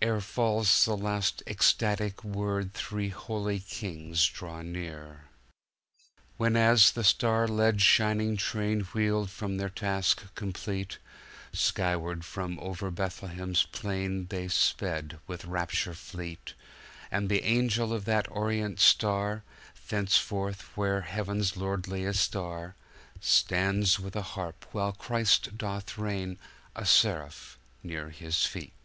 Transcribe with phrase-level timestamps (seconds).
[0.00, 5.22] Ere falls the last ecstatic word Three Holy Kings draw near.
[6.36, 10.98] Whenas the star led shining train Wheeled from their task complete,
[11.52, 16.54] Skyward from over Bethlehem's plain They sped with rapture fleet;
[17.10, 19.42] And the angel of that orient star,
[19.88, 22.76] Thenceforth where Heaven's lordliest are,
[23.20, 26.38] Stands with a harp, while Christ doth reign,
[26.76, 28.76] A seraph near His feet.